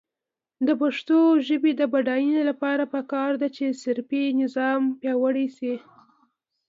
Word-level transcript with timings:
د 0.67 0.69
پښتو 0.81 1.17
ژبې 1.47 1.71
د 1.79 1.81
بډاینې 1.91 2.41
لپاره 2.49 2.83
پکار 2.93 3.31
ده 3.41 3.47
چې 3.55 3.77
صرفي 3.83 4.23
نظام 4.41 4.81
پیاوړی 4.99 5.47
شي. 5.57 5.73